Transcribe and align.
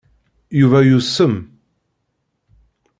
Yuba 0.59 0.79
yusem. 0.89 1.35